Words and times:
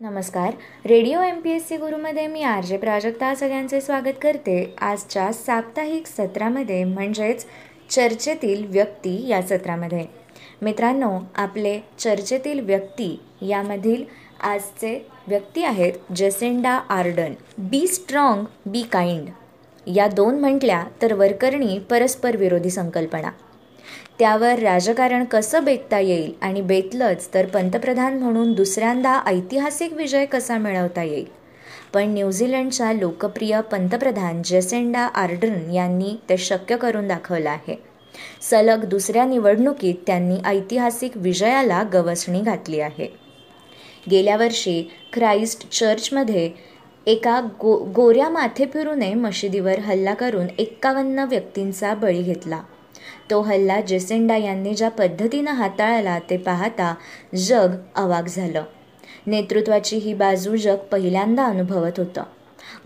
नमस्कार. 0.00 0.54
Radio 0.86 1.20
M 1.22 1.38
P 1.40 1.50
S 1.50 1.68
C 1.68 1.76
गुरुमध्ये 1.76 2.26
मी 2.26 2.42
R 2.42 2.64
J 2.64 2.76
Prajakta 2.76 3.34
सगळ्यांचे 3.34 3.80
स्वागत 3.80 4.18
करते. 4.22 4.74
आजच्या 4.80 5.32
साप्ताहिक 5.32 6.06
सत्रामध्ये 6.06 6.82
म्हणजेच 6.84 7.44
चर्चेतील 7.90 8.64
व्यक्ती 8.66 9.16
या 9.28 9.40
सत्रामध्ये. 9.42 10.04
मित्रांनो 10.62 11.10
आपले 11.36 11.78
चर्चेतील 11.98 12.60
व्यक्ती 12.60 13.08
यामधील 13.42 14.04
आजचे 14.42 15.08
व्यक्ती 15.28 15.64
आहेत 15.64 16.12
Jacinda 16.16 16.78
Ardern. 16.88 17.32
Be 17.58 17.86
strong 17.86 18.44
be 18.66 18.82
kind 18.82 19.28
या 19.86 20.08
दोन 20.08 20.40
म्हटल्या 20.40 20.84
तर 21.02 21.12
वरकरणी 21.12 21.78
परस्पर 21.90 22.36
विरोधी 22.36 22.70
संकल्पना. 22.70 23.30
त्यावर 24.18 24.58
राजकारण 24.58 25.24
कसं 25.24 25.64
बेतता 25.64 25.98
येईल 25.98 26.32
आणि 26.42 26.60
बेतलंच 26.60 27.28
तर 27.34 27.46
पंतप्रधान 27.46 28.18
म्हणून 28.18 28.52
दुसऱ्यांदा 28.52 29.22
ऐतिहासिक 29.26 29.92
विजय 29.92 30.24
कसा 30.24 30.58
मिळवता 30.58 31.02
येईल? 31.02 31.24
पण 31.94 32.08
न्यूझीलंडच्या 32.08 32.92
लोकप्रिय 32.92 33.60
पंतप्रधान 33.60 34.42
जेसेंडा 34.42 35.00
आर्डर्न 35.00 35.70
यांनी 35.70 36.16
ते 36.28 36.36
शक्य 36.36 36.76
करून 36.76 37.08
दाखवलं 37.08 37.50
आहे. 37.50 37.76
सलग 38.50 38.84
दुसऱ्या 38.84 39.24
निवडणुकीत 39.24 39.94
त्यांनी 40.06 40.36
ऐतिहासिक 40.44 41.12
विजयाला 41.16 41.82
गवसणी 41.82 42.40
घातली 42.40 42.80
आहे. 42.80 43.08
गेल्या 44.10 44.36
वर्षी 44.36 44.90
ख्राईस्ट 45.12 45.70
चर्चमध्ये 45.70 46.50
एका 47.06 47.40
गो 47.40 47.76
गोऱ्या 47.76 48.28
माथे 48.28 48.66
फिरूने 48.74 49.14
मशिदीवर 49.14 49.78
हल्ला 49.78 50.14
करून 50.14 50.46
एक्कावन्न 50.58 51.18
व्यक्तींचा 51.18 51.94
बळी 51.94 52.22
घेतला. 52.22 52.60
तो 53.30 53.40
हल्ला 53.40 53.80
जेसेंडा 53.80 54.36
यांनी 54.36 54.74
ज्या 54.74 54.88
पद्धतीनं 54.88 55.50
हाताळला 55.50 56.18
ते 56.18 56.36
पाहता 56.36 56.94
जग 57.36 57.68
अवाक 57.96 58.26
झालं. 58.26 58.64
नेतृत्वाची 59.26 59.96
ही 59.96 60.14
बाजू 60.14 60.56
जग 60.56 60.76
पहिल्यांदा 60.76 61.44
अनुभवत 61.44 61.92
होतं. 61.96 62.22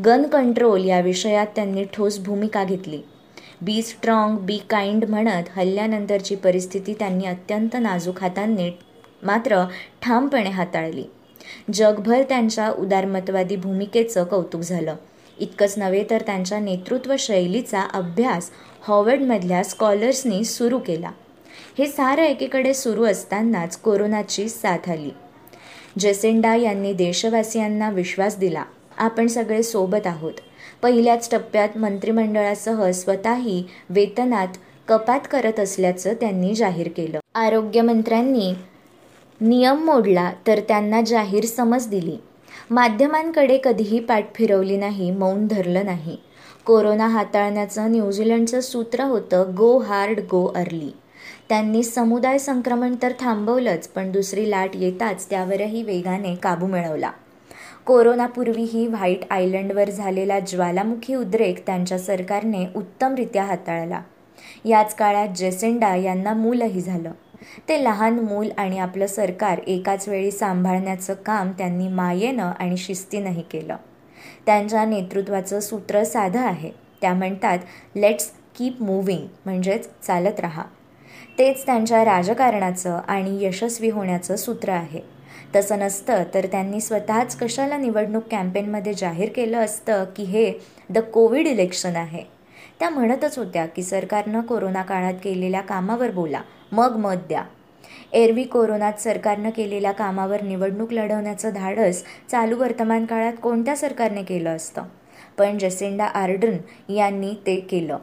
गन 0.05 0.23
कंट्रोल 0.23 0.85
या 0.85 1.01
विषयात 1.01 1.47
त्यांनी 1.57 1.85
ठोस 1.85 2.19
भूमिका 2.19 2.65
घेतली. 2.65 3.03
बी 3.63 3.83
स्ट्रॉंग 3.83 4.37
बी 4.37 4.59
काइंड 4.71 5.05
म्हणत 5.05 5.59
हल्ल्यानंतरची 5.59 6.35
परिस्थिती 6.35 6.95
त्यांनी 6.95 7.25
अत्यंत 7.25 7.77
नाजूक 7.81 8.21
हातांनी 8.21 8.71
मात्र 9.23 9.65
ठामपणे 10.03 10.51
हाताळली. 10.51 11.05
जगभर 11.75 12.23
त्यांच्या 12.23 12.71
उदारमतवादी 12.71 13.57
भूमिकेचं 13.57 14.25
कौतुक 14.25 14.61
झालं. 14.61 14.95
इतकंच 15.41 15.75
नव्हे 15.77 16.05
तर 16.11 16.23
त्यांच्या 16.23 16.59
नेतृत्व 16.59 17.15
शैलीचा 17.19 17.81
अभ्यास 17.81 18.51
हॉवर्डमधल्या 18.83 19.63
स्कॉलर्सनी 19.65 20.45
सुरू 20.45 20.79
केला. 20.79 21.11
हे 21.79 21.87
सारं 21.87 22.23
एकीकडे 22.23 22.75
सुरू 22.75 23.05
असतानाच 23.05 23.77
कोरोनाची 23.77 24.49
साथ 24.49 24.91
आली. 24.91 25.11
जेसेंडा 25.99 26.55
यांनी 26.55 26.93
देशवासियांना 26.93 27.91
विश्वास 27.91 28.39
दिला 28.39 28.65
आपण 28.99 29.27
सगळे 29.27 29.63
सोबत 29.63 30.07
आहोत. 30.07 30.33
पहिल्याच 30.83 31.31
टप्प्यात 31.31 31.77
मंत्रिमंडळासह 31.77 32.91
स्वतःही 32.91 33.65
वेतनात 33.91 34.49
कपात 34.89 35.21
करत 35.31 35.61
असल्याचं 35.61 36.15
त्यांनी 36.15 36.55
जाहीर 36.55 36.89
केलं. 36.97 37.19
आरोग्यमंत्र्यांनी 37.35 38.53
नियम 39.41 39.85
मोडला 39.85 40.33
तर 40.47 40.61
त्यांना 40.69 41.01
जाहीर 41.01 41.45
समज 41.45 41.87
दिली. 41.89 42.17
माध्यमांकडे 42.71 43.59
कधीही 43.65 44.01
पाठ 44.01 44.25
फिरवली 44.35 44.77
नाही 44.77 45.11
मौन 45.11 45.47
धरलं 45.47 45.85
नाही. 45.85 46.17
कोरोना 46.67 47.07
हाताळण्याचं 47.07 47.91
न्यूझीलंडचं 47.91 48.61
सूत्र 48.61 49.05
होतं 49.05 49.55
गो 49.57 49.79
हार्ड 49.79 50.21
गो 50.21 50.47
अर्ली. 50.47 50.91
त्यांनी 51.49 51.83
समुदाय 51.83 52.39
संक्रमण 52.39 52.95
तर 53.03 53.13
थांबवलंच 53.21 53.89
पण 53.89 54.13
दुसरी 54.13 54.51
लाट 54.51 54.71
येताच 54.75 55.31
त्यावरही 55.31 55.83
वेगाने 55.83 56.35
काबू 56.35 56.67
मिळवला. 56.67 57.11
कोरोनापूर्वीही 57.87 58.87
व्हाईट 58.87 59.21
आयलंडवर 59.31 59.91
झालेला 59.91 60.41
ज्वालामुखी 60.41 61.15
उद्रेक 61.15 61.67
त्यांच्या 61.67 61.99
सरकारने 61.99 62.67
उत्तमरित्या 62.77 63.45
हाताळला. 63.45 64.01
याच 64.65 64.95
काळात 64.95 65.29
जेसेंडा 65.29 65.95
यांना 65.97 66.33
मूलही 66.33 66.81
झालं. 66.81 67.11
ते 67.69 67.85
लहान 67.85 68.19
मूल 68.19 68.49
आणि 68.57 68.79
आपलं 68.79 69.07
सरकार 69.07 69.59
एकाच 69.67 70.09
वेळी 70.09 70.31
सांभाळण्याचं 70.31 71.15
काम 71.15 71.51
त्यांनी 71.51 71.89
मायेनं 71.89 72.51
आणि 72.59 72.77
शिस्तीनंही 72.77 73.43
केलं. 73.43 73.77
त्यांच्या 74.47 74.85
नेतृत्वाचं 74.85 75.61
सूत्र 75.61 76.05
साधं 76.05 76.41
आहे. 76.41 76.71
त्या 77.01 77.15
म्हणतात 77.15 77.59
लेट्स 77.97 78.31
कीप 78.59 78.83
मूव्हिंग 78.83 79.27
म्हणजेच 79.45 79.89
चालत 80.07 80.41
राहा. 80.41 80.63
तेच 81.39 81.67
त्यांच्या 81.67 82.05
राजकारणाचं 82.05 83.01
आणि 83.09 83.45
यशस्वी 83.45 83.91
होण्याचं 83.91 84.37
सूत्र 84.37 84.71
आहे. 84.71 85.01
तसं 85.57 85.79
नसतं 85.79 86.23
तर 86.35 86.47
त्यांनी 86.47 86.81
स्वतःच 86.81 87.37
कशाला 87.37 87.77
निवडणूक 87.77 88.23
कॅम्पेनमध्ये 88.31 88.95
जाहीर 88.95 89.29
केलं 89.29 89.59
असतं 89.59 90.05
की 90.17 90.23
हे 90.23 90.53
द 90.91 90.99
कोविड 90.99 91.47
इलेक्शन 91.47 91.97
आहे? 91.97 92.25
त्या 92.81 92.91
म्हणतच 92.91 93.39
होत्या 93.39 93.67
की 93.67 93.83
सरकारनं 93.83 94.41
कोरोना 94.41 94.83
काळात 94.83 95.15
केलेल्या 95.25 95.61
कामावर 95.61 96.11
बोला 96.11 96.41
मग 96.73 96.97
मत 96.97 97.27
द्या. 97.29 97.45
एरवी 98.13 98.45
कोरोनात 98.45 98.93
सरकारनं 98.93 99.51
केलेल्या 99.51 99.93
कामावर 99.93 100.43
निवडणूक 100.43 100.93
लढवण्याचं 100.93 101.51
धाडस 101.51 102.03
चालू 102.31 102.57
वर्तमान 102.57 103.05
काळात 103.05 103.33
कोणत्या 103.43 103.77
सरकारने 103.77 104.23
केलं 104.23 104.57
असतं? 104.57 104.83
पण 105.39 105.59
जसेंडा 105.59 106.05
आर्डन 106.05 106.93
यांनी 106.93 107.35
ते 107.47 107.57
केलं. 107.57 107.99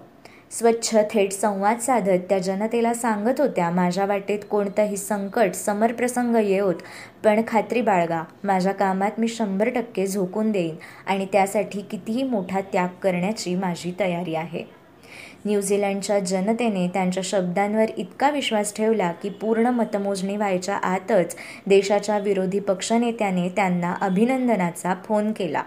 स्वच्छ 0.51 0.95
थेट 1.11 1.31
संवाद 1.33 1.79
साधत 1.79 2.19
त्या 2.29 2.37
जनतेला 2.39 2.93
सांगत 2.93 3.39
होत्या 3.41 3.69
माझ्या 3.69 4.05
वाटेत 4.05 4.39
कोणतंही 4.49 4.97
संकट 4.97 5.53
समरप्रसंग 5.53 6.35
येऊत 6.35 6.75
पण 7.23 7.41
खात्री 7.47 7.81
बाळगा 7.81 8.21
माझ्या 8.43 8.73
कामात 8.73 9.19
मी 9.19 9.27
शंभर 9.27 9.69
टक्के 9.69 10.07
झोकून 10.07 10.51
देईन 10.51 10.75
आणि 11.07 11.25
त्यासाठी 11.31 11.81
कितीही 11.81 12.23
मोठा 12.23 12.61
त्याग 12.73 12.95
करण्याची 13.03 13.55
माझी 13.55 13.93
तयारी 13.99 14.35
आहे. 14.35 14.63
न्यूझीलंडच्या 15.45 16.19
जनतेने 16.19 16.87
त्यांच्या 16.87 17.23
शब्दांवर 17.25 17.91
इतका 17.97 18.29
विश्वास 18.29 18.75
ठेवला 18.75 19.11
की 19.11 19.29
पूर्ण 19.31 19.67
मतमोजणी 19.67 20.37
व्हायच्या 20.37 20.75
आतच 20.75 21.35
देशाच्या 21.67 22.17
विरोधी 22.17 22.59
पक्षनेत्याने 22.59 23.47
त्यांना 23.49 23.95
अभिनंदनाचा 24.01 24.95
फोन 25.05 25.31
केला. 25.31 25.63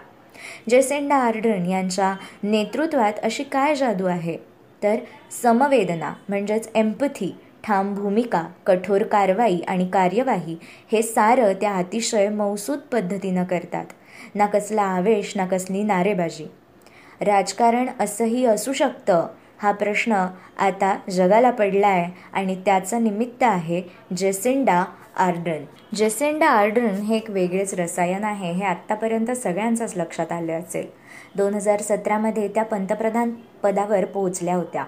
जेसेंडा 0.69 1.15
आर्डन 1.17 1.65
यांच्या 1.65 2.15
नेतृत्वात 2.43 3.19
अशी 3.23 3.43
काय 3.43 3.75
जादू 3.75 4.05
आहे? 4.05 4.50
तर 4.83 4.95
समवेदना 5.43 6.13
म्हणजेच 6.29 6.69
एम्पथी 6.75 7.31
ठाम 7.63 7.93
भूमिका 7.95 8.43
कठोर 8.65 9.03
कारवाई 9.03 9.59
आणि 9.67 9.87
कार्यवाही 9.93 10.57
हे 10.91 11.01
सारं 11.01 11.53
त्या 11.61 11.71
अतिशय 11.71 12.29
मौसूद 12.29 12.79
पद्धतीनं 12.91 13.43
करतात. 13.43 13.85
ना 14.35 14.45
कसला 14.45 14.83
आवेश 14.83 15.35
ना 15.35 15.45
कसली 15.45 15.83
नारेबाजी. 15.83 16.45
राजकारण 17.21 17.87
असंही 17.99 18.45
असू 18.45 18.73
शकतं. 18.73 19.27
हा 19.57 19.71
प्रश्न 19.71 20.25
आता 20.57 20.95
जगाला 21.11 21.49
पडला 21.51 21.87
आहे 21.87 22.11
आणि 22.33 22.55
त्याचं 22.65 23.03
निमित्त 23.03 23.43
आहे 23.43 23.81
जेसेंडा 24.17 24.83
आर्डन 25.17 25.63
जेसेंडा 25.95 26.47
आर्डन 26.47 26.85
हे 26.85 27.15
एक 27.15 27.29
वेगळेच 27.29 27.73
रसायन 27.73 28.23
आहे 28.23 28.51
हे 28.51 28.65
आत्तापर्यंत 28.65 29.31
सगळ्यांचाच 29.31 29.95
लक्षात 29.97 30.31
आले 30.31 30.53
असेल. 30.53 30.87
दोन 31.37 31.53
हजार 31.53 31.81
सतरामध्ये 31.81 32.47
त्या 32.47 32.63
पंतप्रधान 32.63 33.31
पदावर 33.63 34.05
पोहोचल्या 34.05 34.55
होत्या. 34.55 34.85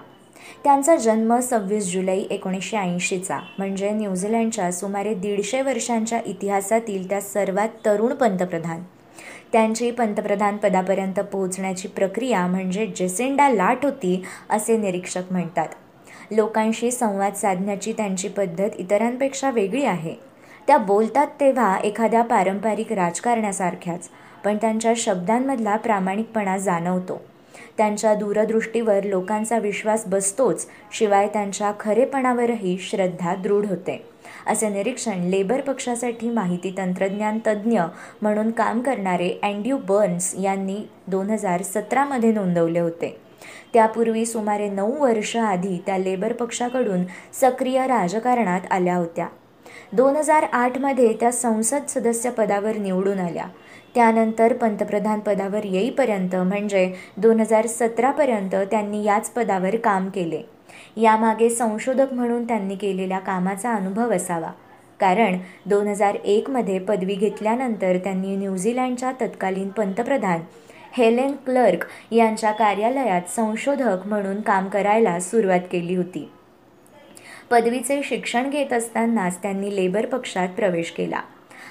त्यांचा 0.64 0.96
जन्म 0.96 1.38
सव्वीस 1.38 1.92
जुलै 1.92 2.18
एकोणीसशे 2.30 2.76
ऐंशीचा 2.76 3.38
म्हणजे 3.58 3.90
न्यूझीलंडच्या 3.90 4.72
सुमारे 4.72 5.14
दीडशे 5.14 5.62
वर्षांच्या 5.62 6.20
इतिहासातील 6.26 7.08
त्या 7.08 7.20
सर्वात 7.20 7.68
तरुण 7.86 8.14
पंतप्रधान. 8.14 8.82
त्यांची 9.52 9.90
पंतप्रधान 9.90 10.56
पदापर्यंत 10.56 11.20
पोहोचण्याची 11.20 11.88
प्रक्रिया 11.88 12.46
म्हणजे 12.46 12.86
जेसेंडा 12.86 13.48
लाट 13.48 13.84
होती 13.84 14.22
असे 14.50 14.76
निरीक्षक 14.76 15.22
म्हणतात. 15.30 15.68
लोकांशी 16.30 16.90
संवाद 16.90 17.34
साधण्याची 17.34 17.92
त्यांची 17.92 18.28
पद्धत 18.28 18.70
इतरांपेक्षा 18.76 19.50
वेगळी 19.50 19.84
आहे. 19.84 20.14
त्या 20.66 20.78
बोलतात 20.78 21.26
तेव्हा 21.40 21.76
एखाद्या 21.78 22.22
पारंपरिक 22.22 22.92
राजकारण्यासारख्याच 22.92 24.08
पण 24.44 24.56
त्यांच्या 24.56 24.92
शब्दांमधला 24.96 25.76
प्रामाणिकपणा 25.76 26.58
जाणवतो. 26.58 27.20
त्यांच्या 27.78 28.14
दूरदृष्टीवर 28.14 29.02
लोकांचा 29.02 29.58
विश्वास 29.58 30.06
बसतोच 30.06 30.66
शिवाय 30.92 31.28
त्यांच्या 31.28 31.72
खरेपणावरही 31.80 32.78
श्रद्धा 32.78 33.34
दृढ 33.34 33.66
होते. 33.66 34.06
असे 34.46 34.68
निरीक्षण 34.68 35.20
लेबर 35.20 35.60
पक्षासाठी 35.60 36.30
माहिती 36.30 36.74
तंत्रज्ञान 36.78 37.38
तज्ज्ञ 37.46 37.80
म्हणून 38.22 38.50
काम 38.50 38.80
करणारे 38.80 39.38
अँड्यू 39.42 39.78
बर्न्स 39.88 40.34
यांनी 40.42 40.76
दोन 41.06 41.30
हजार 41.30 41.62
सतरामध्ये 41.62 42.32
नोंदवले 42.32 42.78
होते. 42.78 43.16
त्यापूर्वी 43.72 44.26
सुमारे 44.26 44.68
नऊ 44.68 44.92
वर्ष 44.98 45.36
आधी 45.36 45.82
त्या 45.86 45.98
लेबर 45.98 46.32
पक्षाकडून 46.32 47.04
सक्रिय 47.32 47.86
राजकारणात 47.86 48.60
आल्या 48.70 48.96
होत्या. 48.96 49.26
दोन 49.92 50.16
हजार 50.16 50.42
आठमध्ये 50.42 51.12
त्या 51.12 51.32
संसद 51.32 51.82
सदस्य 51.88 52.30
पदावर 52.30 52.76
निवडून 52.76 53.18
आल्या. 53.18 53.44
त्यानंतर 53.94 54.52
पंतप्रधान 54.52 55.20
पदावर 55.20 55.64
येईपर्यंत 55.64 56.34
म्हणजे 56.36 56.92
दोन 57.16 57.40
हजार 57.40 57.66
सतरापर्यंत 57.66 58.54
त्यांनी 58.70 59.04
याच 59.04 59.30
पदावर 59.30 59.76
काम 59.76 60.08
केले. 60.08 60.42
यामागे 60.96 61.50
संशोधक 61.50 62.12
म्हणून 62.12 62.44
त्यांनी 62.44 62.74
केलेल्या 62.74 63.18
कामाचा 63.18 63.74
अनुभव 63.74 64.12
असावा. 64.12 64.50
कारण 65.00 65.38
दोन 65.66 65.86
हजार 65.86 66.14
एकमध्ये 66.14 66.78
पदवी 66.78 67.14
घेतल्यानंतर 67.14 67.96
त्यांनी 67.96 68.36
न्यूझीलँडच्या 68.36 69.12
तत्कालीन 69.20 69.68
पंतप्रधान 69.68 70.40
हेलेन 70.92 71.32
क्लर्क 71.32 71.84
यांच्या 72.12 72.50
कार्यालयात 72.50 73.30
संशोधक 73.36 74.06
म्हणून 74.06 74.40
काम 74.40 74.68
करायला 74.68 75.20
सुरुवात 75.20 75.60
केली 75.72 75.94
होती. 75.94 76.28
पदवीचे 77.50 78.00
शिक्षण 78.04 78.50
घेत 78.50 78.72
असतानाच 78.72 79.42
त्यांनी 79.42 79.76
लेबर 79.76 80.06
पक्षात 80.06 80.48
प्रवेश 80.48 80.90
केला. 80.90 81.20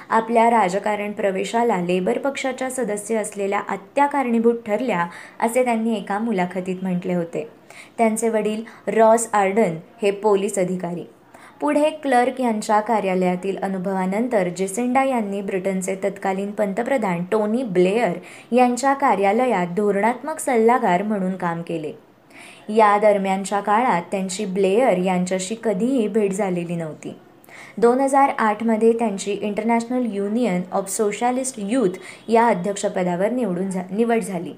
आपल्या 0.10 0.50
राजकारण 0.50 1.12
प्रवेशाला 1.12 1.78
लेबर 1.78 2.18
पक्षाच्या 2.18 2.70
सदस्य 2.70 3.16
असलेल्या 3.16 3.60
आत्या 3.60 4.06
कारणीभूत 4.06 4.56
ठरल्या 4.66 5.06
असे 5.40 5.64
त्यांनी 5.64 5.98
एका 5.98 6.20
मुलाखतीत 6.20 6.76
म्हटले 6.82 7.14
होते. 7.14 7.50
त्यांचे 7.98 8.30
वडील 8.30 8.64
रॉस 8.88 9.30
आर्डन 9.34 9.76
हे 10.02 10.12
पोलीस 10.12 10.60
अधिकारी. 10.60 11.04
पुढे 11.62 11.90
क्लर्क 11.90 12.42
यांच्या 12.42 12.80
कार्यालयातील 12.80 13.58
अनुभवानंतर 13.58 14.50
जेसिंडा 14.50 15.04
यांनी 15.04 15.42
ब्रिटनचे 15.42 15.96
तत्कालीन 15.96 16.52
पंतप्रधान 16.52 17.24
टोनी 17.32 17.64
ब्लेअर 17.64 18.18
यांच्या 18.56 18.94
कार्यालयात 18.94 19.68
धोरणात्मक 19.68 20.40
सल्लागार 20.40 21.04
म्हणून 21.04 21.36
काम 21.36 21.62
केले. 21.62 21.92
या 22.70 22.98
दरम्यानच्या 22.98 23.60
काळात 23.60 24.02
त्यांची 24.12 24.46
ब्लेअर 24.46 24.98
यांच्याशी 24.98 25.56
कधीही 25.64 26.08
भेट 26.08 26.32
झालेली 26.32 26.76
नव्हती. 26.76 27.16
दोन 27.78 28.00
हजार 28.00 28.30
आठमध्ये 28.40 28.94
त्यांची 28.94 29.32
International 29.32 30.06
Union 30.14 30.62
of 30.72 30.90
Socialist 30.90 31.56
Youth 31.58 31.90
या 32.28 32.48
अध्यक्षपदावर 32.48 33.30
निवडून 33.30 33.70
झा 33.70 33.82
निवड 33.92 34.20
झाली. 34.20 34.54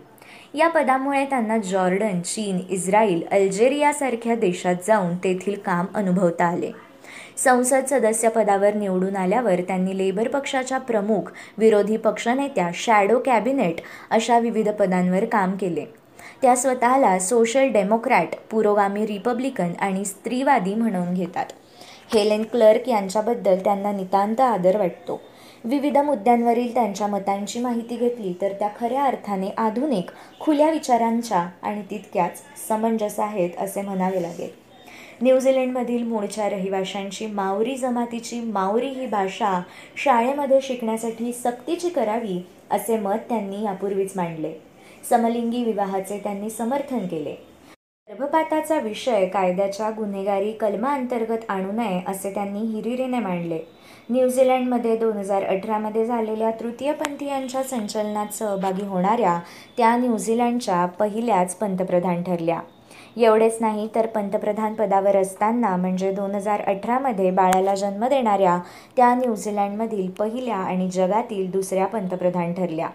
या 0.54 0.68
पदामुळे 0.68 1.26
त्यांना 1.26 1.58
जॉर्डन 1.58 2.22
चीन 2.22 2.60
इस्रायल 2.70 3.24
अल्जेरियासारख्या 3.32 4.36
देशात 4.36 4.76
जाऊन 4.88 5.16
तेथील 5.16 5.56
काम 5.66 5.86
अनुभवता 5.96 6.46
आले. 6.46 6.72
संसद 7.38 7.86
सदस्यपदावर 7.90 8.74
निवडून 8.74 9.16
आल्यावर 9.16 9.62
त्यांनी 9.62 9.98
लेबर 9.98 10.28
पक्षाच्या 10.28 10.78
प्रमुख 10.78 11.32
विरोधी 11.58 11.98
पक्षनेत्या 11.98 12.70
शॅडो 12.74 13.20
कॅबिनेट 13.26 13.76
अशा 14.10 14.40
विविध 14.40 14.70
पदांवर 14.70 15.26
काम 15.26 15.56
केले. 15.56 15.86
त्या 16.42 16.56
स्वतःला 16.56 17.20
सोशल 17.20 17.68
डेमोक्रॅट 17.68 18.28
पुरोगामी 18.52 19.06
रिपब्लिकन 19.06 19.72
आणि 19.80 20.06
स्त्रीवादी 20.06 20.76
म्हणून 20.76 21.14
घेतात. 21.14 21.46
हेलेन 22.16 22.44
क्लर्क 22.44 22.88
यांच्याबद्दल 22.90 23.60
त्यांना 23.64 23.92
नितांत 23.92 24.42
आदर 24.42 24.78
वाटतो. 24.78 25.20
विविध 25.64 25.98
मुद्द्यांवरील 25.98 26.74
त्यांच्या 26.74 27.08
मतांची 27.08 27.60
माहिती 27.60 27.96
घेतली 27.96 28.34
तर 28.42 28.52
त्या 28.52 28.70
खऱ्या 28.80 29.04
अर्थाने 29.04 29.50
आधुनिक 29.58 30.12
खुल्या 30.40 30.70
विचारांच्या 30.70 31.40
आणि 31.62 31.82
तितक्याच 31.82 32.42
समंजस 32.68 33.20
आहेत 33.20 33.50
असे 33.60 33.82
म्हणावे 33.82 34.22
लागेल. 34.22 34.50
न्यूझीलंडमधील 35.22 36.04
मूळच्या 36.04 36.50
रहिवाशांची 36.50 37.28
मावरी 37.28 37.76
जमातीची 37.76 38.40
मावरी 38.40 38.88
ही 38.88 39.08
भाषा 39.08 39.62
शाळेमध्ये 40.04 40.60
शिकण्यासाठी 40.62 41.34
सक्तीची 41.34 41.90
करावी 41.90 42.46
असे 42.72 42.98
मत 42.98 43.28
त्यांनी 43.30 43.64
यापूर्वीच 43.64 44.14
मांडले. 44.16 44.54
समलिंगी 45.10 45.64
विवाहाचे 45.64 46.20
त्यांनी 46.24 46.50
समर्थन 46.50 47.08
केले. 47.08 47.55
गर्भपाताचा 48.10 48.78
विषय 48.80 49.26
कायद्याच्या 49.26 49.90
गुन्हेगारी 49.90 50.52
कलमाअंतर्गत 50.52 51.46
आणू 51.50 51.72
नये 51.72 52.02
असे 52.08 52.34
त्यांनी 52.34 52.60
हिरिरीने 52.60 53.20
मांडले. 53.20 53.60
न्यूझीलंडमध्ये 54.10 54.96
दोन 54.98 55.18
हजार 55.18 55.44
अठरामध्ये 55.44 56.06
झालेल्या 56.06 56.52
तृतीयपंथीयांच्या 56.52 57.64
संचलनात 57.64 58.34
सहभागी 58.34 58.86
होणाऱ्या 58.86 59.40
त्या 59.78 59.96
न्यूझीलंडच्या 59.98 60.86
पहिल्याच 60.86 61.56
पंतप्रधान 61.56 62.24
ठरल्या. 62.24 62.60
एवढेच 63.18 63.58
नाही 63.62 63.88
तर 63.96 64.06
पंतप्रधान 64.06 64.74
पदावर 64.74 65.16
असताना 65.16 65.76
म्हणजे 65.76 66.12
दोन 66.12 66.36
हजार 66.36 66.62
अठरामध्ये 66.62 67.32
बाळाला 67.32 67.76
जन्म 67.76 68.06
देणाऱ्या 68.08 68.60
त्या 68.96 69.14
न्यूझीलँडमधील 69.16 70.10
पहिल्या 70.10 70.58
आणि 70.58 70.90
जगातील 70.90 71.52
दुसऱ्या 71.52 71.86
पंतप्रधान 71.86 72.54
ठरल्या. 72.54 72.90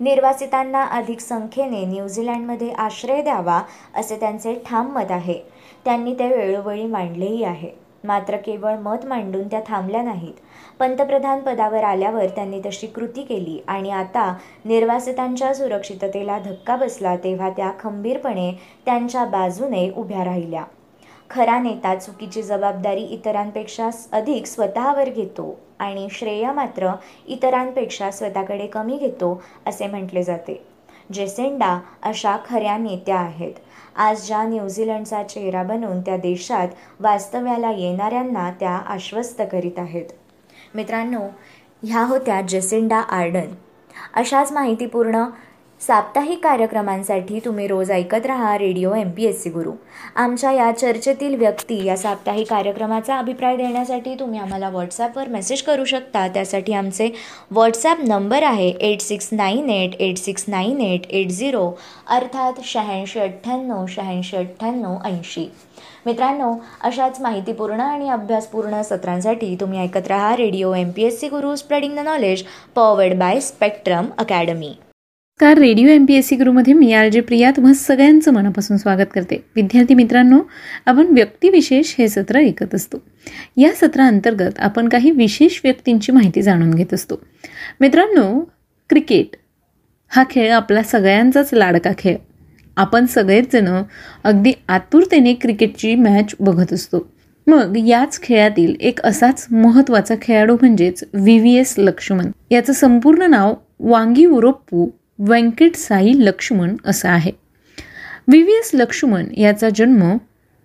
निर्वासितांना 0.00 0.84
अधिक 0.84 1.20
संख्येने 1.20 1.84
न्यूझीलँडमध्ये 1.84 2.70
आश्रय 2.70 3.22
द्यावा 3.22 3.62
असे 3.94 4.16
त्यांचे 4.20 4.54
ठाम 4.66 4.92
मत 4.92 5.10
आहे. 5.10 5.38
त्यांनी 5.84 6.14
ते 6.14 6.28
वेळोवेळी 6.28 6.86
मांडलेही 6.86 7.44
आहे. 7.44 7.70
मात्र 8.04 8.36
केवळ 8.36 8.76
मत 8.76 9.04
मांडून 9.04 9.46
त्या 9.48 9.60
थांबल्या 9.66 10.02
नाहीत. 10.02 10.34
पंतप्रधान 10.78 11.40
पदावर 11.40 11.84
आल्यावर 11.84 12.26
त्यांनी 12.26 12.60
तशी 12.66 12.86
कृती 12.86 13.22
केली 13.22 13.58
आणि 13.66 13.90
आता 13.90 14.32
निर्वासितांच्या 14.64 15.54
सुरक्षिततेला 15.54 16.38
धक्का 16.38 16.76
बसला 16.76 17.16
तेव्हा 17.16 17.50
त्या 17.50 17.72
खंबीरपणे 17.80 18.52
त्यांच्या 18.86 19.24
बाजूने 19.24 19.90
उभ्या 19.90 20.24
राहिल्या. 20.24 20.64
खरा 21.30 21.58
नेता 21.58 21.94
चुकीची 21.94 22.42
जबाबदारी 22.42 23.02
इतरांपेक्षा 23.02 23.88
अधिक 24.12 24.46
स्वतःवर 24.46 25.08
घेतो 25.08 25.58
आणि 25.78 26.08
श्रेय 26.12 26.52
मात्र 26.52 26.92
इतरांपेक्षा 27.26 28.10
स्वतःकडे 28.10 28.66
कमी 28.66 28.96
घेतो 28.96 29.42
असे 29.66 29.86
म्हटले 29.86 30.22
जाते. 30.22 30.62
जेसेंडा 31.12 31.78
अशा 32.02 32.36
खऱ्या 32.46 32.76
नेत्या 32.76 33.16
आहेत. 33.16 33.52
आज 33.98 34.26
ज्या 34.26 34.42
न्यूझीलंडचा 34.42 35.22
चेहरा 35.22 35.62
बनवून 35.62 36.00
त्या 36.00 36.16
देशात 36.16 36.68
वास्तव्याला 37.00 37.70
येणाऱ्यांना 37.70 38.50
त्या 38.50 38.70
आश्वस्त 38.70 39.42
करीत 39.52 39.78
आहेत. 39.78 40.04
मित्रांनो 40.74 41.20
ह्या 41.82 42.04
होत्या 42.04 42.40
जेसिंडा 42.40 43.00
आर्डन. 43.00 43.48
अशाच 44.14 44.52
माहितीपूर्ण 44.52 45.24
साप्ताहिक 45.80 46.42
कार्यक्रमांसाठी 46.42 47.40
तुम्ही 47.40 47.66
रोज 47.66 47.90
ऐकत 47.90 48.26
राहा 48.26 48.56
Radio 48.58 48.94
M 48.94 49.10
P 49.10 49.24
S 49.24 49.42
C 49.42 49.50
Guru. 49.50 49.72
आमच्या 50.16 50.50
या 50.52 50.70
चर्चेतील 50.72 51.34
व्यक्ती 51.34 51.82
या 51.84 51.96
साप्ताहिक 51.96 52.48
कार्यक्रमाचा 52.50 53.18
अभिप्राय 53.18 53.56
देण्यासाठी 53.56 54.14
तुम्ही 54.20 54.40
आम्हाला 54.40 54.68
व्हॉट्सॲपवर 54.68 55.28
मेसेज 55.28 55.62
करू 55.62 55.84
शकता. 55.84 56.26
त्यासाठी 56.28 56.72
आमचे 56.72 57.10
व्हॉट्सॲप 57.50 58.00
नंबर 58.06 58.42
आहे 58.42 58.68
eight 58.68 59.00
six 59.00 59.28
nine 59.32 59.70
eight 59.70 59.94
eight 60.00 60.18
six 60.18 60.44
nine 60.48 60.80
eight 60.80 61.06
eight 61.10 61.28
zero 61.28 61.70
अर्थात 62.08 62.60
शहाऐंशी 62.64 63.20
अठ्ठ्याण्णव 63.20 63.86
शहाऐंशी 63.88 64.36
अठ्ठ्याण्णव 64.36 64.96
ऐंशी. 65.04 65.48
मित्रांनो 66.06 66.52
अशाच 66.84 67.20
माहितीपूर्ण 67.20 67.80
आणि 67.80 68.08
अभ्यासपूर्ण 68.10 68.82
सत्रांसाठी 68.82 69.54
तुम्ही 69.60 69.80
ऐकत 69.80 70.08
राहा 70.08 70.34
Radio 70.36 70.74
M 70.74 70.90
P 70.90 71.04
S 71.04 71.20
C 71.20 71.28
Guru 71.28 71.54
spreading 71.56 71.96
the 71.96 72.06
knowledge 72.06 72.44
powered 72.76 73.18
by 73.18 73.40
Spectrum 73.40 74.06
Academy 74.18 74.74
नमस्कार. 75.42 75.58
Radio 75.58 75.88
M 75.88 76.04
P 76.04 76.14
S 76.14 76.28
C 76.28 76.36
गुरुमध्ये 76.36 76.72
मी 76.74 76.92
आर 76.92 77.08
जे 77.08 77.20
प्रिया. 77.20 77.50
तुम्हा 77.50 77.72
सगळ्यांचं 77.72 78.32
मनापासून 78.32 78.76
स्वागत 78.76 79.06
करते. 79.14 79.44
विद्यार्थी 79.56 79.94
मित्रांनो 79.94 80.38
आपण 80.86 81.06
व्यक्तिविशेष 81.06 81.94
हे 81.98 82.08
सत्र 82.08 82.38
ऐकत 82.38 82.74
असतो. 82.74 82.98
या 83.56 83.70
सत्राअंतर्गत 83.72 84.58
आपण 84.58 84.88
काही 84.88 85.10
विशेष 85.10 85.60
व्यक्तींची 85.64 86.12
माहिती 86.12 86.42
जाणून 86.42 86.74
घेत 86.74 86.94
असतो. 86.94 87.20
मित्रांनो 87.80 88.40
क्रिकेट 88.88 89.36
हा 90.08 90.24
खेळ 90.30 90.52
आपला 90.52 90.82
सगळ्यांचाच 90.82 91.54
लाडका 91.54 91.90
खेळ. 91.98 92.16
आपण 92.76 93.06
सगळेचजणं 93.06 93.82
अगदी 94.24 94.52
आतुरतेने 94.68 95.34
क्रिकेटची 95.34 95.94
मॅच 95.94 96.34
बघत 96.40 96.72
असतो. 96.72 97.10
मग 97.46 97.76
याच 97.86 98.22
खेळातील 98.22 98.74
एक 98.80 99.00
असाच 99.00 99.46
महत्त्वाचा 99.50 100.14
खेळाडू 100.22 100.56
म्हणजेच 100.60 101.04
व्ही 101.14 101.38
व्ही 101.38 101.58
एस 101.58 101.74
लक्ष्मण. 101.78 102.30
याचं 102.50 102.72
संपूर्ण 102.72 103.22
नाव 103.22 103.54
वांगी 103.80 104.26
उरोप्पू 104.26 104.88
व्यंकट 105.20 105.74
साई 105.74 106.12
लक्ष्मण 106.14 106.76
असं 106.84 107.08
आहे. 107.08 107.32
व्ही. 108.28 108.42
व्ही. 108.42 108.54
एस. 108.54 108.70
लक्ष्मण 108.74 109.24
याचा 109.36 109.68
जन्म 109.76 110.16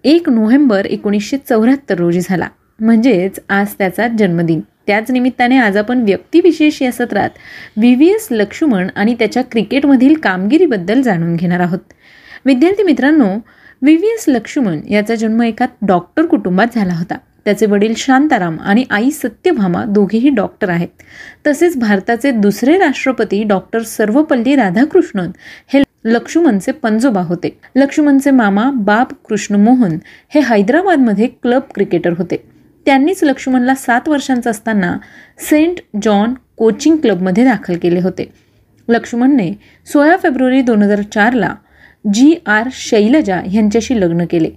एक 0.03 0.29
नोव्हेंबर 0.29 0.86
एकोणीसशे 0.86 1.38
चौऱ्याहत्तर 1.38 1.95
रोजी 1.95 2.19
झाला. 2.22 2.48
म्हणजेच 2.79 3.39
आज 3.50 3.67
त्याचा 3.77 4.07
जन्मदिन. 4.07 4.62
त्याच 4.88 5.12
निमित्ताने 5.12 5.57
आज 5.57 5.77
आपण 5.77 6.01
व्यक्तिविशेष 6.01 6.81
या 6.81 6.91
सत्रात 6.91 7.29
व्ही. 7.77 7.95
व्ही. 7.95 8.13
एस. 8.15 8.27
लक्ष्मण 8.31 8.88
आणि 8.95 9.13
त्याच्या 9.13 9.43
क्रिकेटमधील 9.43 10.13
कामगिरीबद्दल 10.15 11.01
जाणून 11.01 11.36
घेणार 11.36 11.60
आहोत. 11.60 11.79
विद्यार्थी 12.45 12.83
मित्रांनो 12.83 13.29
व्ही. 13.81 13.95
व्ही. 13.95 14.10
एस. 14.10 14.25
लक्ष्मण 14.27 14.79
याचा 14.89 15.15
जन्म 15.15 15.41
एका 15.41 15.65
डॉक्टर 15.81 16.25
कुटुंबात 16.25 16.67
झाला 16.75 16.93
होता. 16.93 17.15
त्याचे 17.45 17.65
वडील 17.65 17.93
शांताराम 17.97 18.57
आणि 18.59 18.83
आई 18.89 19.09
सत्यभामा 19.12 19.83
दोघेही 19.85 20.29
डॉक्टर 20.29 20.69
आहेत. 20.69 20.88
तसेच 21.47 21.77
भारताचे 21.77 22.31
दुसरे 22.31 22.77
राष्ट्रपती 22.77 23.43
डॉक्टर 23.43 23.81
सर्वपल्ली 23.81 24.55
राधाकृष्णन 24.55 25.31
हे 25.73 25.83
लक्ष्मणचे 26.05 26.71
पंजोबा 26.71 27.21
होते. 27.21 27.57
लक्ष्मणचे 27.75 28.31
मामा 28.31 28.71
बाब 28.71 29.13
कृष्ण 29.29 29.55
मोहन 29.55 29.97
हे 30.29 30.39
हैदराबादमध्ये 30.39 31.27
क्लब 31.27 31.62
क्रिकेटर 31.75 32.13
होते. 32.17 32.38
त्यांनीच 32.85 33.23
लक्ष्मणला 33.23 33.75
सात 33.75 34.09
वर्षांचा 34.09 34.50
असताना 34.50 34.97
सेंट 35.39 35.79
जॉन 36.03 36.33
कोचिंग 36.57 36.97
क्लबमध्ये 36.97 37.43
दाखल 37.45 37.77
केले 37.77 38.00
होते. 38.00 38.31
लक्ष्मणने 38.88 39.51
सोळा 39.91 40.17
फेब्रुवारी 40.23 40.62
दोन 40.62 40.81
हजार 40.81 41.01
चारला 41.01 41.55
जी 42.13 42.35
आर 42.45 42.67
शैलजा 42.71 43.41
यांच्याशी 43.53 44.00
लग्न 44.01 44.25
केले. 44.25 44.50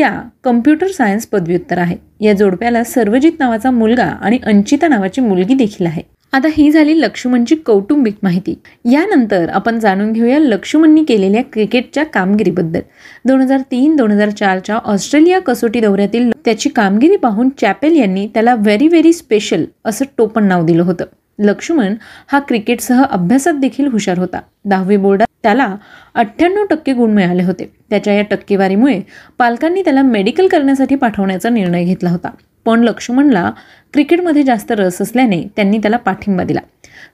त्या 0.00 0.20
कम्प्युटर 0.44 0.86
सायन्स 0.86 1.26
पदव्युत्तर 1.26 1.78
आहे. 1.78 1.96
या 2.20 2.32
जोडप्याला 2.32 2.84
सर्वजित 2.84 3.32
नावाचा 3.38 3.70
मुलगा 3.70 4.04
आणि 4.04 4.38
अंचिता 4.46 4.88
नावाची 4.88 5.20
मुलगी 5.20 5.54
देखील 5.54 5.86
आहे. 5.86 6.02
आता 6.32 6.48
ही 6.52 6.70
झाली 6.70 7.00
लक्ष्मणची 7.00 7.54
कौटुंबिक 7.54 8.14
माहिती. 8.22 8.54
यानंतर 8.92 9.48
आपण 9.48 9.78
जाणून 9.78 10.12
घेऊया 10.12 10.38
लक्ष्मणनी 10.38 11.04
केलेल्या 11.04 11.42
क्रिकेटच्या 11.52 12.04
कामगिरीबद्दल. 12.04 12.80
दोन 13.24 13.40
हजार 13.40 13.60
तीन 13.60 13.96
दोन 13.96 14.10
हजार 14.10 14.30
चारच्या 14.30 14.76
ऑस्ट्रेलिया 14.76 15.38
कसोटी 15.38 15.80
दौऱ्यातील 15.80 16.30
त्याची 16.44 16.68
कामगिरी 16.68 17.16
पाहून 17.16 17.48
चॅपेल 17.60 17.96
यांनी 17.96 18.26
त्याला 18.26 18.54
व्हेरी 18.54 18.88
व्हेरी 18.88 19.12
स्पेशल 19.12 19.64
असं 19.84 20.04
टोपण 20.18 20.44
नाव 20.44 20.66
दिलं 20.66 20.82
होतं. 20.82 21.04
लक्ष्मण 21.40 21.94
हा 22.32 22.38
क्रिकेटसह 22.38 23.02
अभ्यासात 23.02 23.54
देखील 23.54 23.86
हुशार 23.86 24.18
होता. 24.18 24.40
दहावी 24.64 24.96
बोर्डात 24.96 25.26
त्याला 25.42 25.76
अठ्ठ्याण्णव 26.14 26.64
टक्के 26.70 26.92
गुण 26.92 27.10
मिळाले 27.10 27.42
होते. 27.42 27.72
त्याच्या 27.90 28.14
या 28.14 28.22
टक्केवारीमुळे 28.22 29.00
पालकांनी 29.38 29.82
त्याला 29.82 30.02
मेडिकल 30.02 30.48
करण्यासाठी 30.48 30.94
पाठवण्याचा 30.94 31.48
निर्णय 31.48 31.84
घेतला 31.84 32.10
होता. 32.10 32.30
पण 32.64 32.80
लक्ष्मणला 32.80 33.50
क्रिकेटमध्ये 33.92 34.42
जास्त 34.42 34.72
रस 34.72 35.02
असल्याने 35.02 35.42
त्यांनी 35.56 35.78
त्याला 35.78 35.96
पाठिंबा 35.96 36.44
दिला. 36.44 36.60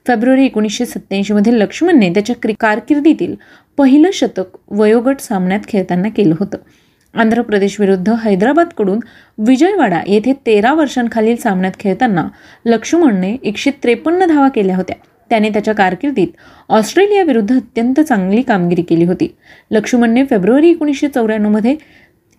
फेब्रुवारी 0.07 0.45
एकोणीसशे 0.45 0.85
सत्त्याऐंशीमध्ये 0.85 1.59
लक्ष्मणने 1.59 2.09
त्याच्या 2.09 2.35
क्रि 2.35 2.53
कारकिर्दीतील 2.59 3.35
पहिलं 3.77 4.09
शतक 4.13 4.57
वयोगट 4.69 5.19
सामन्यात 5.19 5.59
खेळताना 5.67 6.09
केलं 6.09 6.35
होतं. 6.39 6.57
आंध्र 7.13 7.41
प्रदेश 7.41 7.79
विरुद्ध 7.79 8.09
हैदराबादकडून 8.09 8.99
विजयवाडा 9.37 10.01
येथे 10.07 10.33
तेरा 10.45 10.73
वर्षांखालील 10.73 11.35
सामन्यात 11.35 11.71
खेळताना 11.79 12.27
लक्ष्मणने 12.65 13.37
एकशे 13.43 13.71
त्रेपन्न 13.83 14.25
धावा 14.25 14.47
केल्या 14.47 14.75
होत्या. 14.75 14.95
त्याने 15.29 15.49
त्याच्या 15.49 15.73
कारकिर्दीत 15.75 16.27
ऑस्ट्रेलियाविरुद्ध 16.69 17.55
अत्यंत 17.55 17.99
चांगली 17.99 18.41
कामगिरी 18.41 18.81
केली 18.81 19.03
होती. 19.03 19.35
लक्ष्मणने 19.71 20.23
फेब्रुवारी 20.25 20.69
एकोणीसशे 20.69 21.07
चौऱ्याण्णवमध्ये 21.07 21.75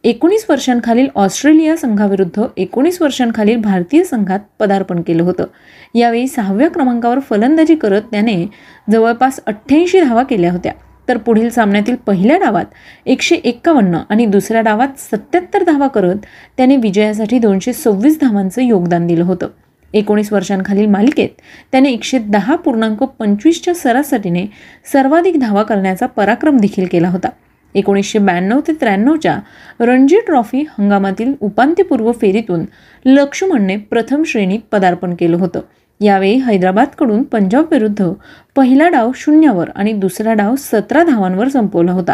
एकोणीस 0.05 0.47
वर्षांखालील 0.49 1.09
ऑस्ट्रेलिया 1.15 1.77
संघाविरुद्ध 1.77 2.43
एकोणीस 2.57 3.03
वर्षांखालील 3.03 3.57
भारतीय 3.57 4.05
संघात 4.05 4.41
पदार्पण 4.59 5.03
केलं 5.03 5.23
होतं. 5.23 5.45
यावेळी 5.95 6.27
सहाव्या 6.27 6.71
क्रमांकावर 6.71 7.19
फलंदाजी 7.19 7.75
करत 7.75 8.03
त्याने 8.03 8.47
जवळपास 8.91 9.41
अठ्ठ्याऐंशी 9.47 10.01
धावा 10.01 10.23
केल्या 10.23 10.53
होत्या. 10.53 10.73
तर 11.09 11.17
पुढील 11.17 11.49
सामन्यातील 11.51 11.95
पहिल्या 11.95 12.39
डावात 12.39 12.65
एकशे 13.07 13.37
एक्कावन्न 13.37 13.99
आणि 14.09 14.27
दुसऱ्या 14.27 14.61
डावात 14.61 14.99
सत्याहत्तर 14.99 15.65
धावा 15.65 15.87
करत 15.87 16.17
त्याने 16.57 16.77
विजयासाठी 16.77 17.39
दोनशे 17.39 17.73
सव्वीस 17.73 18.19
धावांचं 18.21 18.63
योगदान 18.63 19.07
दिलं 19.07 19.25
होतं. 19.25 19.49
एकोणीस 19.95 20.33
वर्षांखालील 20.33 20.87
मालिकेत 20.87 21.29
त्याने 21.73 21.91
एकशे 21.91 22.19
दहा 22.19 22.57
पूर्णांक 22.57 23.03
पंचवीसच्या 23.03 23.75
सरासरीने 23.75 24.45
सर्वाधिक 24.93 25.39
धावा 25.41 25.63
करण्याचा 25.63 26.07
पराक्रम 26.07 26.57
देखील 26.57 26.87
केला 26.93 27.09
होता. 27.09 27.29
एकोणीसशे 27.75 28.19
ब्याण्णव 28.19 28.61
ते 28.69 28.73
त्र्याण्णवच्या 28.73 29.39
रणजी 29.81 30.17
ट्रॉफी 30.27 30.65
हंगामातील 30.79 31.35
उपांत्यपूर्व 31.41 32.13
फेरीतून 32.13 32.65
लक्ष्मणने 33.05 33.77
प्रथम 33.77 34.23
श्रेणीत 34.23 34.61
पदार्पण 34.73 35.15
केलं 35.15 35.37
होतं. 35.37 35.61
यावेळी 36.01 36.35
हैदराबादकडून 36.35 37.23
पंजाब 37.23 37.65
विरुद्ध 37.71 38.11
पहिला 38.57 38.89
डाव 38.89 39.11
शून्यावर 39.15 39.71
आणि 39.75 39.93
दुसरा 39.93 40.35
डाव 40.35 40.55
सतरा 40.59 41.03
धावांवर 41.03 41.49
संपवला 41.49 41.93
होता. 41.93 42.13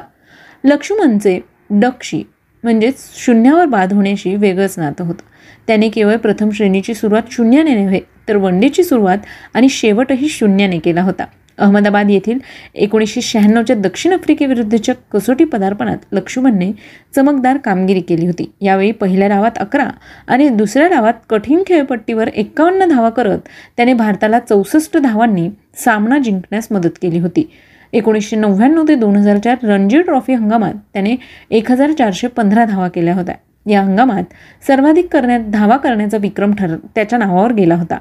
लक्ष्मणचे 0.65 1.41
डक्षी 1.71 2.23
म्हणजेच 2.63 2.95
शून्यावर 3.15 3.67
बाद 3.67 3.93
होण्याशी 3.93 4.35
वेगळंच 4.35 4.75
नातं 4.79 5.05
होतं. 5.05 5.23
त्याने 5.67 5.89
केवळ 5.89 6.17
प्रथम 6.17 6.51
श्रेणीची 6.51 6.95
सुरुवात 6.95 7.23
शून्याने 7.31 7.75
नव्हे 7.75 8.01
तर 8.29 8.37
वनडेची 8.37 8.85
सुरुवात 8.85 9.19
आणि 9.55 9.69
शेवटही 9.69 10.29
शून्याने 10.29 10.79
केला 10.79 11.03
होता. 11.03 11.25
अहमदाबाद 11.59 12.11
येथील 12.11 12.39
एकोणीसशे 12.75 13.21
शहाण्णवच्या 13.21 13.77
दक्षिण 13.77 14.13
आफ्रिकेविरुद्धच्या 14.13 14.95
कसोटी 15.13 15.45
पदार्पणात 15.45 15.97
लक्ष्मणने 16.13 16.73
चमकदार 17.17 17.57
कामगिरी 17.57 18.01
केली 18.01 18.27
होती. 18.27 18.53
यावेळी 18.61 18.91
पहिल्या 18.93 19.29
डावात 19.29 19.59
अकरा 19.59 19.89
आणि 20.27 20.49
दुसऱ्या 20.49 20.89
डावात 20.89 21.15
कठीण 21.29 21.63
खेळपट्टीवर 21.67 22.29
एकावन्न 22.29 22.85
धावा 22.85 23.11
करत 23.11 23.39
त्याने 23.77 23.95
भारताला 23.95 24.39
चौसष्ट 24.39 24.97
धावांनी 24.97 25.49
सामना 25.75 26.19
जिंकण्यास 26.19 26.69
मदत 26.71 26.99
केली 27.03 27.19
होती. 27.19 27.51
एकोणीसशे 27.93 28.37
नव्याण्णव 28.37 28.85
ते 28.89 28.95
दोन 28.95 29.17
हजार 29.17 29.39
चार 29.39 29.57
रणजी 29.63 30.03
ट्रॉफी 30.03 30.33
हंगामात 30.33 30.75
त्याने 30.93 31.17
एक 31.51 31.71
हजार 31.71 31.93
चारशे 31.93 32.27
पंधरा 32.27 32.65
धावा 32.65 32.89
केल्या 32.89 33.15
होत्या. 33.15 33.35
या 33.67 33.83
हंगामात 33.83 34.23
सर्वाधिक 34.67 35.07
करण्यात 35.13 35.41
धावा 35.41 35.77
करण्याचा 35.77 36.17
विक्रम 36.17 36.53
ठर 36.53 36.77
त्याच्या 36.95 37.19
नावावर 37.19 37.53
गेला 37.53 37.75
होता. 37.75 37.99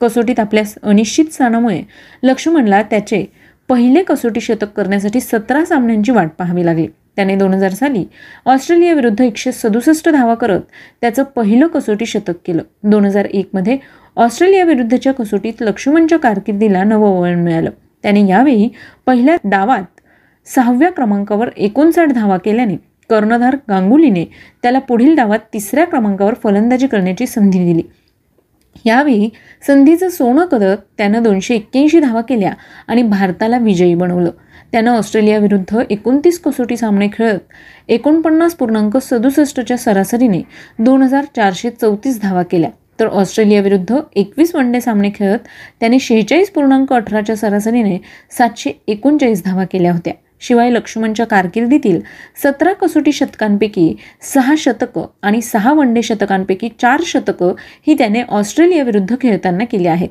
कसोटीत 0.00 0.40
आपल्या 0.40 0.64
अनिश्चित 0.82 1.32
स्थानामुळे 1.32 1.82
लक्ष्मणला 2.22 2.82
त्याचे 2.82 3.24
पहिले 3.68 4.02
कसोटी 4.02 4.40
शतक 4.40 4.72
करण्यासाठी 4.76 5.20
सतरा 5.20 5.64
सामन्यांची 5.64 6.12
वाट 6.12 6.28
पाहावी 6.38 6.66
लागली. 6.66 6.86
त्याने 7.16 7.36
दोन 7.36 7.54
हजार 7.54 7.70
साली 7.70 8.04
ऑस्ट्रेलियाविरुद्ध 8.46 9.20
एकशे 9.20 9.52
सदुसष्ट 9.52 10.08
धावा 10.08 10.34
करत 10.34 10.60
त्याचं 11.00 11.22
पहिलं 11.22 11.66
कसोटी 11.66 12.06
शतक 12.06 12.34
केलं. 12.46 12.62
दोन 12.82 13.04
हजार 13.04 13.24
एकमध्ये 13.24 13.78
ऑस्ट्रेलियाविरुद्धच्या 14.16 15.12
कसोटीत 15.12 15.52
लक्ष्मणच्या 15.60 16.18
कारकिर्दीला 16.18 16.84
नवं 16.84 17.18
वळण 17.20 17.38
मिळालं. 17.38 17.70
त्याने 18.02 18.26
यावेळी 18.26 18.68
पहिल्या 19.06 19.36
डावात 19.44 20.00
सहाव्या 20.46 20.90
क्रमांकावर 20.90 21.48
एकोणसाठ 21.56 22.08
धावा 22.08 22.36
केल्याने 22.36 22.76
कर्णधार 23.10 23.56
गांगुलीने 23.68 24.24
त्याला 24.62 24.78
पुढील 24.78 25.14
डावात 25.14 25.38
तिसऱ्या 25.52 25.84
क्रमांकावर 25.84 26.34
फलंदाजी 26.42 26.86
करण्याची 26.86 27.26
संधी 27.26 27.72
दिली. 27.72 27.82
यावेळी 28.84 29.28
संधीचं 29.66 30.08
सोनं 30.08 30.46
करत 30.46 30.76
त्यानं 30.98 31.22
दोनशे 31.22 31.54
एक्क्याऐंशी 31.54 32.00
धावा 32.00 32.20
केल्या 32.20 32.52
आणि 32.88 33.02
भारताला 33.02 33.58
विजयी 33.58 33.94
बनवलं. 33.94 34.30
त्यानं 34.72 34.90
ऑस्ट्रेलियाविरुद्ध 34.90 35.78
एकोणतीस 35.90 36.38
कसोटी 36.38 36.76
सामने 36.76 37.08
खेळत 37.08 37.38
एकोणपन्नास 37.88 38.54
पूर्णांक 38.54 38.96
सदुसष्टच्या 38.96 39.76
सरासरीने 39.76 40.42
दोन 40.78 41.02
हजार 41.02 41.24
चारशे 41.36 41.70
चौतीस 41.70 42.20
धावा 42.22 42.42
केल्या. 42.42 42.70
तर 43.00 43.06
ऑस्ट्रेलियाविरुद्ध 43.06 43.96
एकवीस 44.16 44.54
वनडे 44.54 44.80
सामने 44.80 45.10
खेळत 45.14 45.38
त्याने 45.80 45.98
शेहेचाळीस 45.98 46.50
पूर्णांक 46.50 46.92
अठराच्या 46.92 47.36
सरासरीने 47.36 47.98
सातशे 48.30 48.70
एकोणचाळीस 48.88 49.44
धावा 49.44 49.64
केल्या 49.64 49.92
होत्या. 49.92 50.12
शिवाय 50.40 50.70
लक्ष्मणच्या 50.70 51.26
कारकिर्दीतील 51.26 52.00
सतरा 52.44 52.72
कसोटी 52.72 53.12
शतकांपैकी 53.12 53.96
सहा 54.34 54.54
शतकं 54.58 55.06
आणि 55.22 55.40
सहा 55.40 55.72
वनडे 55.72 56.02
शतकांपैकी 56.02 56.68
चार 56.80 57.00
शतकं 57.06 57.54
ही 57.86 57.94
त्याने 57.94 58.22
ऑस्ट्रेलियाविरुद्ध 58.22 59.16
खेळताना 59.20 59.64
केली 59.64 59.88
आहेत. 59.88 60.08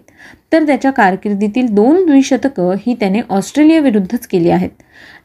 तर 0.51 0.65
त्याच्या 0.65 0.91
कारकिर्दीतील 0.91 1.65
दोन 1.69 2.05
द्विशतकं 2.05 2.75
ही 2.87 2.93
त्याने 2.93 3.19
ऑस्ट्रेलियाविरुद्धच 3.29 4.27
केली 4.27 4.49
आहेत. 4.49 4.69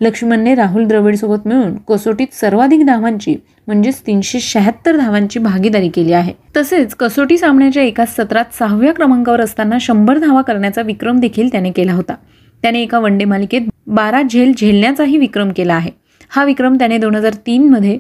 लक्ष्मणने 0.01 0.55
राहुल 0.55 0.85
द्रविडसोबत 0.85 1.47
मिळून 1.47 1.77
कसोटीत 1.77 2.35
सर्वाधिक 2.35 2.87
धावांची 2.87 3.37
म्हणजेच 3.67 4.01
तीनशे 4.07 4.41
शहात्तर 4.41 4.97
धावांची 4.97 5.39
भागीदारी 5.39 5.89
केली 5.89 6.13
आहे. 6.13 6.33
तसेच 6.57 6.95
कसोटी 6.95 7.39
सामन्याच्या 7.39 7.83
एका 7.83 8.05
सत्रात 8.07 8.45
सहाव्या 8.59 8.95
क्रमांकावर 8.95 9.41
असताना 9.41 9.79
शंभर 9.81 10.19
धावा 10.19 10.43
करण्याचा 10.43 10.83
विक्रम 10.83 11.21
देखील 11.21 11.49
त्याने 11.49 11.71
केला 11.71 11.93
होता. 11.93 12.15
त्याने 12.63 12.83
एका 12.83 12.99
वनडे 12.99 13.25
मालिकेत 13.25 13.69
बारा 13.87 14.23
झेल 14.23 14.53
झेलण्याचाही 14.59 15.17
विक्रम 15.19 15.51
केला 15.57 15.75
आहे. 15.75 15.91
हा 16.29 16.45
विक्रम 16.45 16.77
त्याने 16.79 16.99
दोन 16.99 17.15
हजार 17.15 17.35
तीनमध्ये 17.47 17.99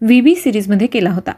व्ही 0.00 0.20
बी 0.20 0.34
सिरीजमध्ये 0.34 0.86
केला 0.86 1.10
होता. 1.10 1.32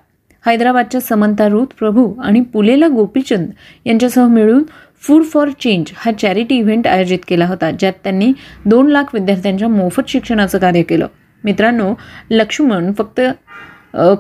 हैदराबादच्या 0.45 1.01
समंता 1.01 1.49
रुथ 1.49 1.75
प्रभू 1.79 2.13
आणि 2.25 2.41
पुलेला 2.53 2.89
गोपीचंद 2.89 3.51
यांच्यासह 3.87 4.27
मिळून 4.29 4.63
फूड 5.03 5.25
फॉर 5.25 5.51
चेंज 5.61 5.91
हा 5.97 6.13
चॅरिटी 6.13 6.57
इव्हेंट 6.59 6.87
आयोजित 6.87 7.19
केला 7.29 7.47
होता 7.47 7.71
ज्यात 7.71 7.93
त्यांनी 8.05 8.33
दोन 8.67 8.89
लाख 8.89 9.15
विद्यार्थ्यांच्या 9.15 9.69
मोफत 9.69 10.09
शिक्षणाचं 10.09 10.59
कार्य 10.59 10.83
केलं. 10.83 11.07
मित्रांनो 11.45 11.93
लक्ष्मण 12.31 12.93
फक्त 12.99 13.21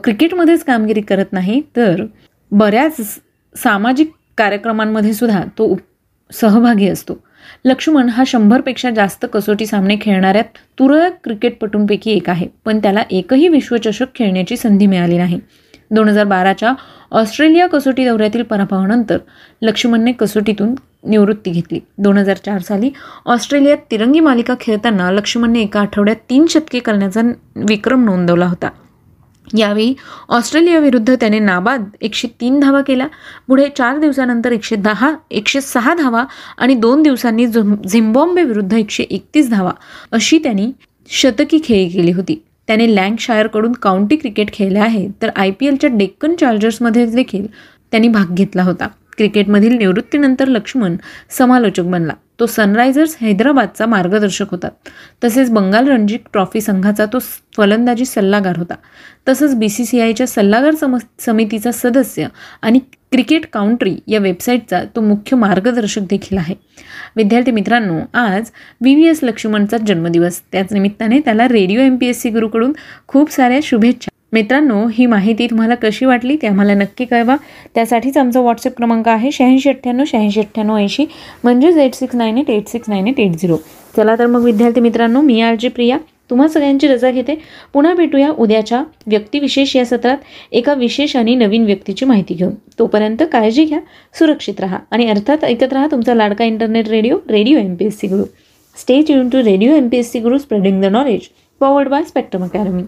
क्रिकेटमध्येच 0.05 0.65
कामगिरी 0.65 1.01
करत 1.01 1.33
नाही 1.33 1.61
तर 1.77 2.05
बऱ्याच 2.53 2.97
सामाजिक 3.55 4.11
कार्यक्रमांमध्ये 4.39 5.13
सुद्धा 5.15 5.43
तो 5.59 5.75
सहभागी 6.31 6.89
असतो. 6.89 7.19
लक्ष्मण 7.65 8.09
हा 8.09 8.25
शंभरपेक्षा 8.27 8.91
जास्त 8.91 9.27
कसोटी 9.33 9.67
सामने 9.67 9.97
खेळणाऱ्या 10.01 10.43
तुरळक 10.79 11.13
क्रिकेटपटूंपैकी 11.25 12.11
एक 12.11 12.31
आहे. 12.31 12.47
पण 12.65 12.79
त्याला 12.79 13.03
एकही 13.11 13.49
विश्वचषक 13.49 14.07
खेळण्याची 14.15 14.57
संधी 14.57 14.87
मिळाली 14.87 15.19
नाही. 15.19 15.41
दोन 15.91 16.09
हजार 16.09 16.25
बाराच्या 16.25 16.73
ऑस्ट्रेलिया 17.11 17.67
कसोटी 17.67 18.05
दौऱ्यातील 18.05 18.43
पराभवानंतर 18.43 19.19
लक्ष्मणने 19.63 20.13
कसोटीतून 20.13 20.75
निवृत्ती 21.05 21.51
घेतली. 21.51 21.81
दोन 21.99 22.19
हजार 22.19 22.37
चार 22.37 22.59
साली 22.59 22.91
ऑस्ट्रेलियात 23.27 23.77
तिरंगी 23.91 24.21
मालिका 24.21 24.55
खेळताना 24.61 25.11
लक्ष्मणने 25.11 25.61
एका 25.61 25.81
आठवड्यात 25.81 26.17
तीन 26.31 26.47
शतके 26.47 26.79
करण्याचा 26.79 27.21
विक्रम 27.57 28.05
नोंदवला 28.05 28.47
होता. 28.47 28.69
यावेळी 29.55 29.95
ऑस्ट्रेलियाविरुद्ध 30.29 31.15
त्याने 31.15 31.39
नाबाद 31.39 31.89
एकशे 32.01 32.29
तीन 32.41 32.61
धावा 32.61 32.81
केला 32.81 33.07
पुढे 33.49 33.69
चार 33.79 33.99
दिवसानंतर 33.99 34.53
एकशे 34.53 34.77
दहा 34.77 35.13
एकशे 35.31 35.61
सहा 35.61 35.95
धावा 35.95 36.25
आणि 36.59 36.75
दोन 36.75 37.03
दिवसांनी 37.03 37.47
झिम्बॉम्बे 37.47 38.43
विरुद्ध 38.43 38.73
एकशे 38.73 39.03
एकतीस 39.03 39.51
धावा 39.51 39.73
अशी 40.13 40.39
त्यांनी 40.39 40.71
शतकी 41.09 41.59
खेळी 41.65 41.89
केली 41.89 42.13
होती. 42.13 42.43
त्याने 42.67 42.95
लँकशायरकडून 42.95 43.73
काउंटी 43.73 44.17
क्रिकेट 44.17 44.53
खेळले 44.53 44.79
आहे. 44.79 45.09
तर 45.23 45.31
आय 45.37 45.51
पी 45.51 45.67
एलच्या 45.67 45.91
डेक्कन 45.93 46.35
चार्जर्समध्ये 46.35 47.07
देखील 47.07 47.47
त्यांनी 47.91 48.09
भाग 48.09 48.35
घेतला 48.35 48.63
होता. 48.63 48.89
क्रिकेटमधील 49.17 49.77
निवृत्तीनंतर 49.77 50.49
लक्ष्मण 50.49 50.97
समालोचक 51.31 51.83
बनला. 51.83 52.13
तो 52.41 52.47
सनरायझर्स 52.47 53.17
हैदराबादचा 53.21 53.87
मार्गदर्शक 53.87 54.51
होता. 54.51 54.69
तसेच 55.25 55.51
बंगाल 55.51 55.89
रणजी 55.89 56.17
ट्रॉफी 56.17 56.61
संघाचा 56.61 57.07
तो 57.07 57.19
फलंदाजी 57.57 58.05
सल्लागार 58.05 58.59
होता. 58.59 58.75
तसंच 59.29 59.55
बी 59.55 59.69
सी 59.69 59.85
सी 59.85 60.01
आयच्या 60.01 60.27
सल्लागार 60.27 60.75
सम 60.75 60.97
समितीचा 61.19 61.73
सदस्य 61.73 62.27
आणि 62.63 62.79
क्रिकेट 63.13 63.47
काउंट्री 63.53 63.97
या 64.07 64.19
वेबसाईटचा 64.19 64.83
तो 64.97 65.01
मुख्य 65.01 65.37
मार्गदर्शक 65.37 66.01
देखील 66.01 66.39
आहे. 66.39 66.55
विद्यार्थी 67.17 67.51
मित्रांनो 67.51 68.01
आज 68.15 68.51
व्ही 68.81 68.95
व्ही 68.95 69.09
एस 69.09 69.21
लक्ष्मणचा 69.23 69.77
जन्मदिवस. 69.79 70.41
त्याच 70.53 70.73
निमित्ताने 70.73 71.21
त्याला 71.21 71.49
Radio 71.49 71.81
M 71.81 71.97
P 71.97 72.07
S 72.07 72.21
C 72.21 72.31
गुरुकडून 72.31 72.73
खूप 73.09 73.31
साऱ्या 73.31 73.61
शुभेच्छा. 73.63 74.09
मित्रांनो 74.35 74.87
ही 74.93 75.05
माहिती 75.07 75.47
तुम्हाला 75.47 75.75
कशी 75.75 76.05
वाटली 76.05 76.37
ते 76.43 76.47
आम्हाला 76.47 76.75
नक्की 76.75 77.05
कळवा. 77.05 77.37
त्यासाठीच 77.75 78.17
आमचा 78.17 78.41
व्हॉट्सअप 78.41 78.77
क्रमांक 78.77 79.09
आहे 79.09 79.31
शहाऐंशी 79.33 79.69
अठ्ठ्याण्णव 79.69 80.05
शहाऐंशी 80.07 80.41
अठ्ठ्याण्णव 80.41 80.77
ऐंशी 80.77 81.05
म्हणजेच 81.45 81.77
eight 81.77 81.95
six 81.95 82.17
nine 82.17 82.39
eight 82.39 82.51
eight 82.51 82.69
six 82.69 82.89
nine 82.89 83.09
eight 83.09 83.21
eight 83.21 83.33
zero 83.33 83.57
चला 83.97 84.17
तर 84.19 84.27
मग 84.27 84.45
विद्यार्थी 84.45 84.81
मित्रांनो 84.81 85.21
मी 85.21 85.41
आर 85.41 85.55
जे 85.61 85.69
प्रिया. 85.69 85.99
तुम्हा 86.31 86.47
सगळ्यांची 86.49 86.89
रजा 86.89 87.11
घेते. 87.11 87.35
पुन्हा 87.73 87.93
भेटूया 87.95 88.31
उद्याच्या 88.31 88.83
व्यक्तिविशेष 89.07 89.75
या 89.77 89.85
सत्रात. 89.85 90.17
एका 90.53 90.75
विशेष 90.75 91.17
आणि 91.17 91.35
नवीन 91.35 91.65
व्यक्तीची 91.65 92.05
माहिती 92.05 92.35
घेऊन. 92.35 92.55
तोपर्यंत 92.79 93.23
काळजी 93.33 93.65
घ्या 93.65 93.79
सुरक्षित 94.19 94.61
राहा 94.61 94.79
आणि 94.91 95.09
अर्थात 95.11 95.45
ऐकत 95.45 95.73
राहा 95.73 95.87
तुमचा 95.91 96.15
लाडका 96.15 96.45
internet 96.45 96.89
radio 96.89 97.19
Radio 97.29 97.59
M 97.59 97.75
P 97.75 97.85
S 97.85 98.01
C 98.01 98.09
Guru. 98.09 98.25
Stay 98.77 99.01
tune 99.03 99.29
to 99.29 99.43
Radio 99.45 99.75
M 99.75 99.89
P 99.89 99.99
S 99.99 100.13
C 100.13 100.21
Guru 100.21 100.39
spreading 100.39 100.83
the 100.83 100.93
knowledge 100.93 101.29
powered 101.61 101.89
by 101.89 102.03
Spectrum 102.05 102.45
Academy 102.45 102.85